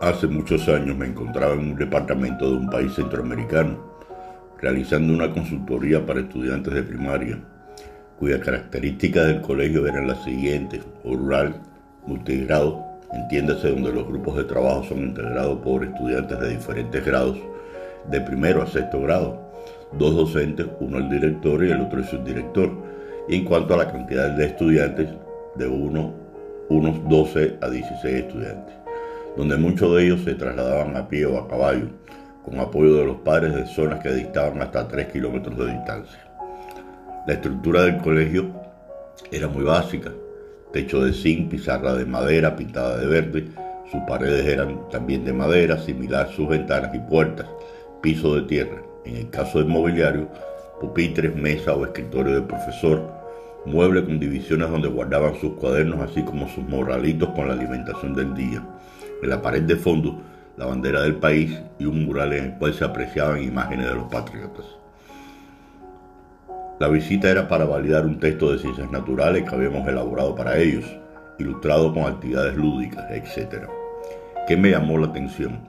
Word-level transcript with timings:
Hace 0.00 0.26
muchos 0.26 0.66
años 0.68 0.96
me 0.96 1.06
encontraba 1.06 1.52
en 1.52 1.60
un 1.60 1.76
departamento 1.76 2.50
de 2.50 2.56
un 2.56 2.70
país 2.70 2.94
centroamericano, 2.94 3.76
realizando 4.58 5.12
una 5.12 5.30
consultoría 5.30 6.04
para 6.06 6.20
estudiantes 6.20 6.72
de 6.72 6.82
primaria, 6.82 7.38
cuyas 8.18 8.40
características 8.40 9.26
del 9.26 9.40
colegio 9.42 9.86
eran 9.86 10.06
las 10.06 10.24
siguientes, 10.24 10.80
rural, 11.04 11.60
multigrado, 12.06 12.82
entiéndase 13.12 13.70
donde 13.70 13.92
los 13.92 14.06
grupos 14.06 14.36
de 14.36 14.44
trabajo 14.44 14.84
son 14.84 15.00
integrados 15.00 15.58
por 15.60 15.84
estudiantes 15.84 16.40
de 16.40 16.50
diferentes 16.50 17.04
grados, 17.04 17.38
de 18.10 18.20
primero 18.20 18.62
a 18.62 18.66
sexto 18.66 19.02
grado, 19.02 19.52
dos 19.98 20.14
docentes, 20.14 20.66
uno 20.80 20.98
el 20.98 21.10
director 21.10 21.64
y 21.64 21.70
el 21.70 21.80
otro 21.80 21.98
el 21.98 22.06
subdirector, 22.06 22.70
en 23.28 23.44
cuanto 23.44 23.74
a 23.74 23.78
la 23.78 23.92
cantidad 23.92 24.30
de 24.30 24.46
estudiantes, 24.46 25.08
de 25.56 25.66
uno, 25.66 26.14
unos 26.70 27.06
12 27.08 27.58
a 27.60 27.68
16 27.68 28.14
estudiantes 28.14 28.80
donde 29.36 29.56
muchos 29.56 29.94
de 29.94 30.04
ellos 30.04 30.20
se 30.24 30.34
trasladaban 30.34 30.96
a 30.96 31.08
pie 31.08 31.26
o 31.26 31.38
a 31.38 31.48
caballo, 31.48 31.88
con 32.44 32.58
apoyo 32.58 32.96
de 32.96 33.04
los 33.04 33.16
padres 33.18 33.54
de 33.54 33.66
zonas 33.66 34.00
que 34.00 34.10
distaban 34.12 34.60
hasta 34.60 34.88
3 34.88 35.12
kilómetros 35.12 35.56
de 35.58 35.72
distancia. 35.72 36.20
La 37.26 37.34
estructura 37.34 37.82
del 37.82 37.98
colegio 37.98 38.50
era 39.30 39.48
muy 39.48 39.62
básica, 39.62 40.10
techo 40.72 41.04
de 41.04 41.12
zinc, 41.12 41.50
pizarra 41.50 41.94
de 41.94 42.06
madera 42.06 42.56
pintada 42.56 42.98
de 42.98 43.06
verde, 43.06 43.48
sus 43.90 44.00
paredes 44.06 44.46
eran 44.46 44.88
también 44.88 45.24
de 45.24 45.32
madera, 45.32 45.76
similar 45.78 46.28
sus 46.30 46.48
ventanas 46.48 46.94
y 46.94 46.98
puertas, 46.98 47.46
piso 48.00 48.36
de 48.36 48.42
tierra, 48.42 48.80
en 49.04 49.16
el 49.16 49.30
caso 49.30 49.58
del 49.58 49.68
mobiliario, 49.68 50.28
pupitres, 50.80 51.34
mesa 51.34 51.74
o 51.74 51.84
escritorio 51.84 52.34
del 52.34 52.44
profesor, 52.44 53.19
mueble 53.66 54.04
con 54.04 54.18
divisiones 54.18 54.70
donde 54.70 54.88
guardaban 54.88 55.34
sus 55.40 55.52
cuadernos 55.54 56.00
así 56.00 56.22
como 56.22 56.48
sus 56.48 56.64
morralitos 56.68 57.28
con 57.30 57.48
la 57.48 57.54
alimentación 57.54 58.14
del 58.14 58.34
día 58.34 58.62
en 59.22 59.28
la 59.28 59.42
pared 59.42 59.62
de 59.62 59.76
fondo 59.76 60.20
la 60.56 60.66
bandera 60.66 61.02
del 61.02 61.16
país 61.16 61.58
y 61.78 61.86
un 61.86 62.04
mural 62.04 62.32
en 62.34 62.44
el 62.44 62.58
cual 62.58 62.74
se 62.74 62.84
apreciaban 62.84 63.42
imágenes 63.42 63.86
de 63.86 63.94
los 63.94 64.10
patriotas. 64.12 64.66
La 66.78 66.88
visita 66.88 67.30
era 67.30 67.48
para 67.48 67.64
validar 67.64 68.04
un 68.04 68.18
texto 68.18 68.52
de 68.52 68.58
ciencias 68.58 68.90
naturales 68.90 69.48
que 69.48 69.54
habíamos 69.54 69.88
elaborado 69.88 70.34
para 70.34 70.58
ellos, 70.58 70.84
ilustrado 71.38 71.94
con 71.94 72.04
actividades 72.04 72.56
lúdicas, 72.56 73.10
etc. 73.10 73.68
¿Qué 74.46 74.56
me 74.56 74.70
llamó 74.70 74.98
la 74.98 75.06
atención? 75.06 75.60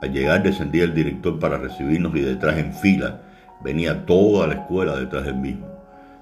Al 0.00 0.12
llegar 0.12 0.42
descendía 0.42 0.84
el 0.84 0.94
director 0.94 1.38
para 1.38 1.58
recibirnos 1.58 2.14
y 2.14 2.20
detrás 2.20 2.56
en 2.58 2.72
fila 2.72 3.20
venía 3.62 4.06
toda 4.06 4.46
la 4.46 4.54
escuela 4.54 4.96
detrás 4.96 5.24
del 5.24 5.36
mismo. 5.36 5.66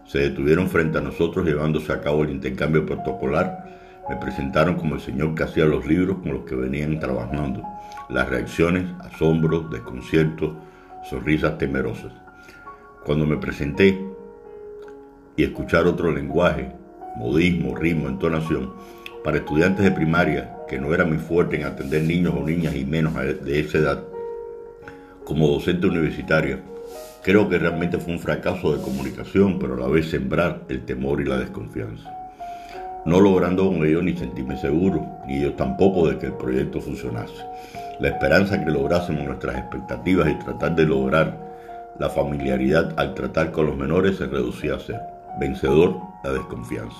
Se 0.08 0.18
detuvieron 0.18 0.68
frente 0.68 0.98
a 0.98 1.02
nosotros 1.02 1.46
llevándose 1.46 1.92
a 1.92 2.00
cabo 2.00 2.24
el 2.24 2.30
intercambio 2.30 2.84
protocolar 2.84 3.68
me 4.08 4.16
presentaron 4.16 4.76
como 4.76 4.94
el 4.94 5.02
señor 5.02 5.34
que 5.34 5.42
hacía 5.42 5.66
los 5.66 5.86
libros 5.86 6.18
con 6.22 6.32
los 6.32 6.44
que 6.44 6.54
venían 6.54 6.98
trabajando. 6.98 7.62
Las 8.08 8.28
reacciones, 8.28 8.86
asombros, 9.00 9.70
desconciertos, 9.70 10.52
sonrisas 11.08 11.58
temerosas. 11.58 12.12
Cuando 13.04 13.26
me 13.26 13.36
presenté 13.36 14.02
y 15.36 15.44
escuchar 15.44 15.86
otro 15.86 16.10
lenguaje, 16.10 16.72
modismo, 17.16 17.76
ritmo, 17.76 18.08
entonación, 18.08 18.72
para 19.22 19.38
estudiantes 19.38 19.84
de 19.84 19.90
primaria 19.90 20.56
que 20.68 20.78
no 20.78 20.94
era 20.94 21.04
muy 21.04 21.18
fuerte 21.18 21.56
en 21.56 21.66
atender 21.66 22.02
niños 22.02 22.32
o 22.34 22.42
niñas 22.42 22.74
y 22.74 22.86
menos 22.86 23.14
de 23.14 23.60
esa 23.60 23.78
edad, 23.78 24.04
como 25.24 25.48
docente 25.48 25.86
universitaria, 25.86 26.62
creo 27.22 27.48
que 27.48 27.58
realmente 27.58 27.98
fue 27.98 28.12
un 28.12 28.20
fracaso 28.20 28.76
de 28.76 28.82
comunicación, 28.82 29.58
pero 29.58 29.74
a 29.74 29.78
la 29.78 29.88
vez 29.88 30.10
sembrar 30.10 30.62
el 30.68 30.84
temor 30.84 31.20
y 31.20 31.24
la 31.24 31.38
desconfianza 31.38 32.18
no 33.08 33.20
logrando 33.20 33.68
con 33.68 33.84
ello 33.86 34.02
ni 34.02 34.14
sentirme 34.16 34.56
seguro, 34.58 35.06
ni 35.26 35.38
ellos 35.38 35.56
tampoco 35.56 36.08
de 36.08 36.18
que 36.18 36.26
el 36.26 36.34
proyecto 36.34 36.80
funcionase. 36.80 37.42
La 38.00 38.08
esperanza 38.08 38.62
que 38.62 38.70
lográsemos 38.70 39.24
nuestras 39.24 39.56
expectativas 39.56 40.28
y 40.28 40.38
tratar 40.44 40.76
de 40.76 40.84
lograr 40.84 41.36
la 41.98 42.10
familiaridad 42.10 42.92
al 42.98 43.14
tratar 43.14 43.50
con 43.50 43.66
los 43.66 43.76
menores 43.76 44.18
se 44.18 44.26
reducía 44.26 44.74
a 44.74 44.80
ser 44.80 45.00
vencedor 45.40 45.96
la 46.22 46.32
desconfianza. 46.32 46.98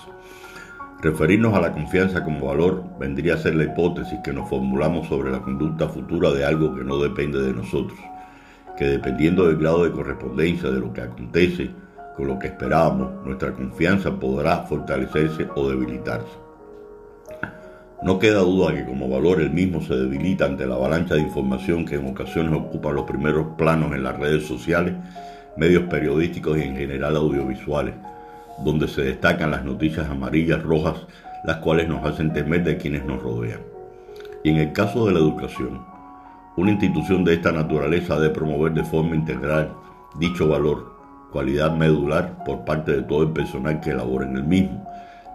Referirnos 1.02 1.54
a 1.54 1.60
la 1.60 1.72
confianza 1.72 2.24
como 2.24 2.46
valor 2.46 2.82
vendría 2.98 3.34
a 3.34 3.38
ser 3.38 3.54
la 3.54 3.64
hipótesis 3.64 4.18
que 4.24 4.32
nos 4.32 4.48
formulamos 4.48 5.06
sobre 5.06 5.30
la 5.30 5.40
conducta 5.40 5.88
futura 5.88 6.32
de 6.32 6.44
algo 6.44 6.74
que 6.74 6.82
no 6.82 6.98
depende 6.98 7.40
de 7.40 7.52
nosotros, 7.52 7.98
que 8.78 8.86
dependiendo 8.86 9.48
del 9.48 9.56
grado 9.56 9.82
de 9.82 9.90
correspondencia 9.90 10.70
de 10.70 10.78
lo 10.78 10.92
que 10.92 11.00
acontece, 11.00 11.70
con 12.16 12.28
lo 12.28 12.38
que 12.38 12.46
esperábamos, 12.46 13.26
nuestra 13.26 13.52
confianza 13.52 14.12
podrá 14.12 14.58
fortalecerse 14.66 15.48
o 15.56 15.68
debilitarse. 15.68 16.38
No 18.04 18.20
queda 18.20 18.38
duda 18.38 18.72
que 18.72 18.84
como 18.84 19.08
valor 19.08 19.40
el 19.40 19.50
mismo 19.50 19.82
se 19.82 19.96
debilita 19.96 20.44
ante 20.44 20.64
la 20.64 20.76
avalancha 20.76 21.16
de 21.16 21.22
información 21.22 21.84
que 21.84 21.96
en 21.96 22.06
ocasiones 22.06 22.52
ocupa 22.52 22.92
los 22.92 23.04
primeros 23.04 23.48
planos 23.58 23.92
en 23.92 24.04
las 24.04 24.16
redes 24.16 24.46
sociales, 24.46 24.94
medios 25.56 25.82
periodísticos 25.84 26.56
y 26.58 26.62
en 26.62 26.76
general 26.76 27.16
audiovisuales, 27.16 27.94
donde 28.64 28.86
se 28.86 29.02
destacan 29.02 29.50
las 29.50 29.64
noticias 29.64 30.08
amarillas, 30.08 30.62
rojas, 30.62 31.04
las 31.42 31.56
cuales 31.56 31.88
nos 31.88 32.04
hacen 32.06 32.32
temer 32.32 32.62
de 32.62 32.76
quienes 32.76 33.04
nos 33.04 33.20
rodean. 33.20 33.60
Y 34.44 34.50
en 34.50 34.58
el 34.58 34.72
caso 34.72 35.06
de 35.06 35.14
la 35.14 35.18
educación, 35.18 35.97
una 36.58 36.72
institución 36.72 37.22
de 37.22 37.34
esta 37.34 37.52
naturaleza 37.52 38.19
debe 38.19 38.34
promover 38.34 38.74
de 38.74 38.82
forma 38.82 39.14
integral 39.14 39.72
dicho 40.19 40.48
valor 40.48 40.92
cualidad 41.30 41.76
medular 41.76 42.42
por 42.44 42.64
parte 42.64 42.96
de 42.96 43.02
todo 43.02 43.22
el 43.22 43.30
personal 43.30 43.80
que 43.80 43.91
elabora 43.91 44.26
en 44.26 44.34
el 44.34 44.42
mismo, 44.42 44.84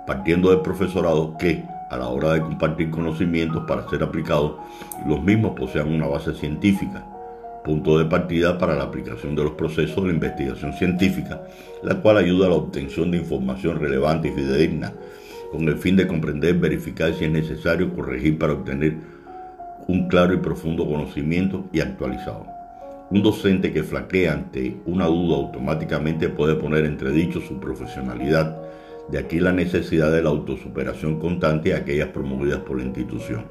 partiendo 0.05 0.49
del 0.49 0.59
profesorado 0.59 1.37
que, 1.37 1.63
a 1.89 1.95
la 1.95 2.09
hora 2.09 2.33
de 2.33 2.41
compartir 2.41 2.89
conocimientos 2.89 3.63
para 3.65 3.87
ser 3.89 4.03
aplicados, 4.03 4.55
los 5.07 5.23
mismos 5.23 5.53
posean 5.57 5.93
una 5.93 6.07
base 6.07 6.33
científica, 6.33 7.05
punto 7.63 7.97
de 7.97 8.03
partida 8.03 8.57
para 8.57 8.75
la 8.75 8.83
aplicación 8.83 9.33
de 9.33 9.45
los 9.45 9.53
procesos 9.53 10.03
de 10.03 10.09
investigación 10.09 10.73
científica, 10.73 11.41
la 11.83 12.01
cual 12.01 12.17
ayuda 12.17 12.47
a 12.47 12.49
la 12.49 12.55
obtención 12.55 13.11
de 13.11 13.19
información 13.19 13.79
relevante 13.79 14.27
y 14.27 14.31
fidedigna, 14.31 14.91
con 15.53 15.69
el 15.69 15.77
fin 15.77 15.95
de 15.95 16.05
comprender, 16.05 16.55
verificar 16.55 17.13
si 17.13 17.23
es 17.23 17.31
necesario 17.31 17.93
corregir 17.93 18.37
para 18.37 18.53
obtener 18.53 19.12
un 19.87 20.07
claro 20.07 20.33
y 20.33 20.37
profundo 20.37 20.87
conocimiento 20.87 21.65
y 21.71 21.81
actualizado. 21.81 22.45
Un 23.09 23.21
docente 23.21 23.71
que 23.71 23.83
flaquea 23.83 24.33
ante 24.33 24.77
una 24.85 25.05
duda 25.05 25.37
automáticamente 25.37 26.29
puede 26.29 26.55
poner 26.55 26.85
entredicho 26.85 27.41
su 27.41 27.59
profesionalidad, 27.59 28.57
de 29.09 29.19
aquí 29.19 29.39
la 29.39 29.51
necesidad 29.51 30.11
de 30.11 30.23
la 30.23 30.29
autosuperación 30.29 31.19
constante 31.19 31.73
a 31.73 31.77
aquellas 31.77 32.09
promovidas 32.09 32.59
por 32.59 32.77
la 32.77 32.85
institución. 32.85 33.45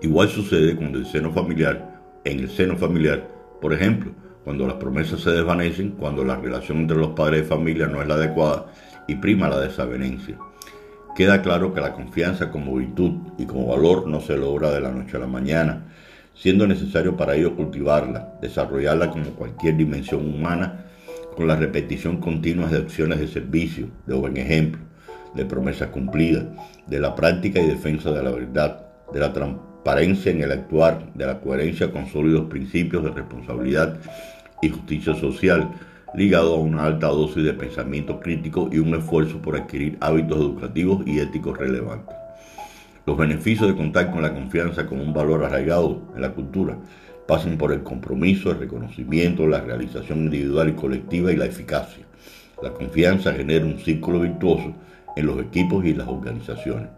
Igual 0.00 0.28
sucede 0.28 0.76
cuando 0.76 0.98
el 0.98 1.06
seno 1.06 1.32
familiar, 1.32 2.00
en 2.24 2.40
el 2.40 2.48
seno 2.48 2.76
familiar, 2.76 3.28
por 3.60 3.72
ejemplo, 3.72 4.12
cuando 4.44 4.66
las 4.66 4.76
promesas 4.76 5.20
se 5.20 5.30
desvanecen, 5.30 5.90
cuando 5.90 6.24
la 6.24 6.36
relación 6.36 6.78
entre 6.78 6.96
los 6.96 7.10
padres 7.10 7.42
de 7.42 7.48
familia 7.48 7.86
no 7.86 8.00
es 8.00 8.08
la 8.08 8.14
adecuada 8.14 8.66
y 9.08 9.16
prima 9.16 9.48
la 9.48 9.60
desavenencia. 9.60 10.38
Queda 11.18 11.42
claro 11.42 11.74
que 11.74 11.80
la 11.80 11.94
confianza 11.94 12.48
como 12.48 12.76
virtud 12.76 13.10
y 13.38 13.44
como 13.44 13.66
valor 13.66 14.06
no 14.06 14.20
se 14.20 14.36
logra 14.36 14.70
de 14.70 14.80
la 14.80 14.92
noche 14.92 15.16
a 15.16 15.18
la 15.20 15.26
mañana, 15.26 15.82
siendo 16.32 16.64
necesario 16.64 17.16
para 17.16 17.34
ello 17.34 17.56
cultivarla, 17.56 18.34
desarrollarla 18.40 19.10
como 19.10 19.30
cualquier 19.30 19.76
dimensión 19.76 20.32
humana, 20.32 20.84
con 21.34 21.48
la 21.48 21.56
repetición 21.56 22.18
continua 22.18 22.68
de 22.68 22.76
acciones 22.78 23.18
de 23.18 23.26
servicio, 23.26 23.88
de 24.06 24.14
buen 24.14 24.36
ejemplo, 24.36 24.80
de 25.34 25.44
promesas 25.44 25.88
cumplidas, 25.88 26.44
de 26.86 27.00
la 27.00 27.16
práctica 27.16 27.58
y 27.58 27.66
defensa 27.66 28.12
de 28.12 28.22
la 28.22 28.30
verdad, 28.30 28.86
de 29.12 29.18
la 29.18 29.32
transparencia 29.32 30.30
en 30.30 30.40
el 30.42 30.52
actuar, 30.52 31.12
de 31.14 31.26
la 31.26 31.40
coherencia 31.40 31.90
con 31.90 32.06
sólidos 32.06 32.48
principios 32.48 33.02
de 33.02 33.10
responsabilidad 33.10 33.96
y 34.62 34.68
justicia 34.68 35.16
social, 35.16 35.68
ligado 36.14 36.54
a 36.54 36.58
una 36.58 36.84
alta 36.84 37.08
dosis 37.08 37.44
de 37.44 37.52
pensamiento 37.52 38.20
crítico 38.20 38.68
y 38.72 38.78
un 38.78 38.94
esfuerzo 38.94 39.40
por 39.42 39.56
adquirir 39.56 39.98
hábitos 40.00 40.38
educativos 40.38 41.06
y 41.06 41.18
éticos 41.18 41.58
relevantes. 41.58 42.16
Los 43.06 43.16
beneficios 43.16 43.68
de 43.68 43.76
contar 43.76 44.10
con 44.10 44.22
la 44.22 44.34
confianza 44.34 44.86
como 44.86 45.02
un 45.02 45.12
valor 45.12 45.44
arraigado 45.44 46.02
en 46.14 46.20
la 46.20 46.32
cultura 46.32 46.76
pasan 47.26 47.58
por 47.58 47.72
el 47.72 47.82
compromiso, 47.82 48.50
el 48.50 48.58
reconocimiento, 48.58 49.46
la 49.46 49.60
realización 49.60 50.20
individual 50.20 50.70
y 50.70 50.72
colectiva 50.72 51.32
y 51.32 51.36
la 51.36 51.46
eficacia. 51.46 52.04
La 52.62 52.72
confianza 52.72 53.32
genera 53.32 53.64
un 53.64 53.78
círculo 53.78 54.20
virtuoso 54.20 54.74
en 55.14 55.26
los 55.26 55.38
equipos 55.40 55.84
y 55.84 55.94
las 55.94 56.08
organizaciones. 56.08 56.88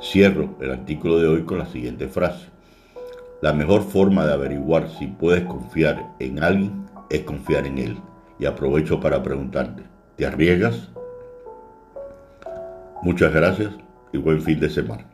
Cierro 0.00 0.56
el 0.60 0.70
artículo 0.70 1.18
de 1.18 1.28
hoy 1.28 1.42
con 1.42 1.58
la 1.58 1.66
siguiente 1.66 2.08
frase. 2.08 2.46
La 3.42 3.52
mejor 3.52 3.82
forma 3.82 4.26
de 4.26 4.32
averiguar 4.32 4.88
si 4.98 5.06
puedes 5.06 5.44
confiar 5.44 6.14
en 6.18 6.42
alguien 6.42 6.86
es 7.10 7.20
confiar 7.22 7.66
en 7.66 7.78
él. 7.78 7.96
Y 8.38 8.46
aprovecho 8.46 9.00
para 9.00 9.22
preguntarte, 9.22 9.82
¿te 10.16 10.26
arriesgas? 10.26 10.90
Muchas 13.02 13.32
gracias 13.32 13.70
y 14.12 14.18
buen 14.18 14.40
fin 14.42 14.60
de 14.60 14.68
semana. 14.68 15.04